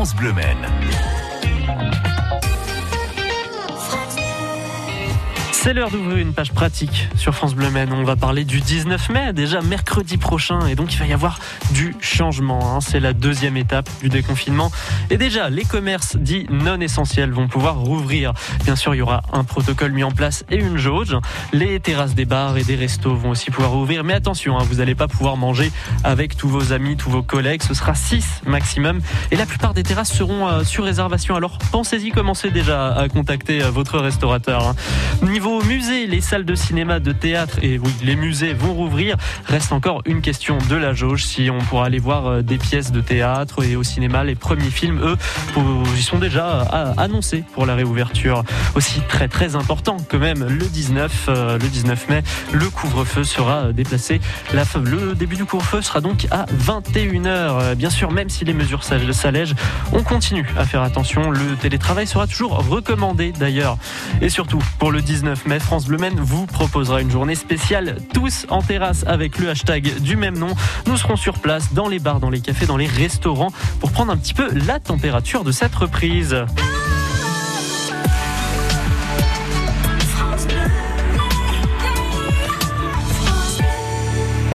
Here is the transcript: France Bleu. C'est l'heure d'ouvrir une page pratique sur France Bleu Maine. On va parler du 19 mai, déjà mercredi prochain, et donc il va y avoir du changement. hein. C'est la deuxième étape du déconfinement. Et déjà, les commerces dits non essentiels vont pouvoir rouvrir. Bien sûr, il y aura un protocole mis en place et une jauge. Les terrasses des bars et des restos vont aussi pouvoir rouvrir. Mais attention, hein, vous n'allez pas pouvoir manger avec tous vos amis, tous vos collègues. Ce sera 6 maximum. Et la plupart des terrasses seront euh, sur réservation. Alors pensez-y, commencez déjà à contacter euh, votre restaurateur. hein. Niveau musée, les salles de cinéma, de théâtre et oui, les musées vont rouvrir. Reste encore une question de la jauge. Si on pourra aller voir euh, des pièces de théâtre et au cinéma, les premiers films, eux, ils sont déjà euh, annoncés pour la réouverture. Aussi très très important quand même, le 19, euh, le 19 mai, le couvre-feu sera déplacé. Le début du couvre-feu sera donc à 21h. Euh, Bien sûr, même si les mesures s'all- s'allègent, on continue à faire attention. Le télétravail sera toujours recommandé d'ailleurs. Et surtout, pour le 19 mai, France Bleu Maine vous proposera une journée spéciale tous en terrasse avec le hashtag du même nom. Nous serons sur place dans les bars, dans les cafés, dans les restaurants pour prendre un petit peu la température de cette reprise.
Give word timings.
France 0.00 0.14
Bleu. 0.14 1.19
C'est 5.62 5.74
l'heure 5.74 5.90
d'ouvrir 5.90 6.16
une 6.16 6.32
page 6.32 6.52
pratique 6.52 7.08
sur 7.16 7.34
France 7.34 7.54
Bleu 7.54 7.68
Maine. 7.68 7.92
On 7.92 8.02
va 8.02 8.16
parler 8.16 8.44
du 8.44 8.60
19 8.62 9.10
mai, 9.10 9.34
déjà 9.34 9.60
mercredi 9.60 10.16
prochain, 10.16 10.66
et 10.66 10.74
donc 10.74 10.94
il 10.94 10.98
va 10.98 11.04
y 11.06 11.12
avoir 11.12 11.38
du 11.72 11.94
changement. 12.00 12.74
hein. 12.76 12.80
C'est 12.80 12.98
la 12.98 13.12
deuxième 13.12 13.58
étape 13.58 13.86
du 14.00 14.08
déconfinement. 14.08 14.72
Et 15.10 15.18
déjà, 15.18 15.50
les 15.50 15.64
commerces 15.66 16.16
dits 16.16 16.46
non 16.48 16.80
essentiels 16.80 17.30
vont 17.30 17.46
pouvoir 17.46 17.76
rouvrir. 17.78 18.32
Bien 18.64 18.74
sûr, 18.74 18.94
il 18.94 18.98
y 18.98 19.02
aura 19.02 19.20
un 19.34 19.44
protocole 19.44 19.92
mis 19.92 20.02
en 20.02 20.10
place 20.12 20.44
et 20.50 20.56
une 20.56 20.78
jauge. 20.78 21.14
Les 21.52 21.78
terrasses 21.78 22.14
des 22.14 22.24
bars 22.24 22.56
et 22.56 22.64
des 22.64 22.74
restos 22.76 23.14
vont 23.14 23.30
aussi 23.30 23.50
pouvoir 23.50 23.72
rouvrir. 23.72 24.02
Mais 24.02 24.14
attention, 24.14 24.58
hein, 24.58 24.64
vous 24.66 24.76
n'allez 24.76 24.94
pas 24.94 25.08
pouvoir 25.08 25.36
manger 25.36 25.70
avec 26.04 26.38
tous 26.38 26.48
vos 26.48 26.72
amis, 26.72 26.96
tous 26.96 27.10
vos 27.10 27.22
collègues. 27.22 27.62
Ce 27.62 27.74
sera 27.74 27.94
6 27.94 28.44
maximum. 28.46 29.00
Et 29.30 29.36
la 29.36 29.44
plupart 29.44 29.74
des 29.74 29.82
terrasses 29.82 30.12
seront 30.14 30.48
euh, 30.48 30.64
sur 30.64 30.84
réservation. 30.84 31.36
Alors 31.36 31.58
pensez-y, 31.70 32.12
commencez 32.12 32.50
déjà 32.50 32.94
à 32.94 33.08
contacter 33.10 33.62
euh, 33.62 33.70
votre 33.70 33.98
restaurateur. 33.98 34.66
hein. 34.66 34.74
Niveau 35.22 35.49
musée, 35.64 36.06
les 36.06 36.20
salles 36.20 36.44
de 36.44 36.54
cinéma, 36.54 37.00
de 37.00 37.12
théâtre 37.12 37.58
et 37.62 37.78
oui, 37.78 37.90
les 38.02 38.16
musées 38.16 38.52
vont 38.54 38.72
rouvrir. 38.74 39.16
Reste 39.46 39.72
encore 39.72 40.02
une 40.06 40.20
question 40.22 40.58
de 40.68 40.76
la 40.76 40.94
jauge. 40.94 41.24
Si 41.24 41.50
on 41.50 41.58
pourra 41.58 41.86
aller 41.86 41.98
voir 41.98 42.26
euh, 42.26 42.42
des 42.42 42.58
pièces 42.58 42.92
de 42.92 43.00
théâtre 43.00 43.64
et 43.64 43.76
au 43.76 43.82
cinéma, 43.82 44.22
les 44.24 44.34
premiers 44.36 44.70
films, 44.70 45.00
eux, 45.02 45.16
ils 45.96 46.02
sont 46.02 46.18
déjà 46.18 46.68
euh, 46.72 46.92
annoncés 46.96 47.44
pour 47.54 47.66
la 47.66 47.74
réouverture. 47.74 48.44
Aussi 48.74 49.00
très 49.08 49.28
très 49.28 49.56
important 49.56 49.96
quand 50.08 50.18
même, 50.18 50.44
le 50.46 50.64
19, 50.66 51.26
euh, 51.28 51.58
le 51.58 51.68
19 51.68 52.08
mai, 52.08 52.22
le 52.52 52.68
couvre-feu 52.70 53.24
sera 53.24 53.72
déplacé. 53.72 54.20
Le 54.52 55.14
début 55.14 55.36
du 55.36 55.44
couvre-feu 55.44 55.82
sera 55.82 56.00
donc 56.00 56.26
à 56.30 56.46
21h. 56.46 57.26
Euh, 57.26 57.74
Bien 57.74 57.90
sûr, 57.90 58.10
même 58.10 58.28
si 58.28 58.44
les 58.44 58.52
mesures 58.52 58.84
s'all- 58.84 59.12
s'allègent, 59.14 59.54
on 59.92 60.02
continue 60.02 60.46
à 60.58 60.64
faire 60.64 60.82
attention. 60.82 61.30
Le 61.30 61.56
télétravail 61.60 62.06
sera 62.06 62.26
toujours 62.26 62.58
recommandé 62.68 63.32
d'ailleurs. 63.32 63.78
Et 64.20 64.28
surtout, 64.28 64.58
pour 64.78 64.90
le 64.92 65.00
19 65.02 65.39
mai, 65.46 65.60
France 65.60 65.86
Bleu 65.86 65.98
Maine 65.98 66.18
vous 66.18 66.46
proposera 66.46 67.00
une 67.00 67.10
journée 67.10 67.34
spéciale 67.34 67.96
tous 68.12 68.46
en 68.48 68.62
terrasse 68.62 69.04
avec 69.06 69.38
le 69.38 69.50
hashtag 69.50 70.00
du 70.00 70.16
même 70.16 70.38
nom. 70.38 70.54
Nous 70.86 70.96
serons 70.96 71.16
sur 71.16 71.38
place 71.38 71.72
dans 71.72 71.88
les 71.88 71.98
bars, 71.98 72.20
dans 72.20 72.30
les 72.30 72.40
cafés, 72.40 72.66
dans 72.66 72.76
les 72.76 72.86
restaurants 72.86 73.52
pour 73.80 73.92
prendre 73.92 74.12
un 74.12 74.16
petit 74.16 74.34
peu 74.34 74.48
la 74.52 74.80
température 74.80 75.44
de 75.44 75.52
cette 75.52 75.74
reprise. 75.74 76.36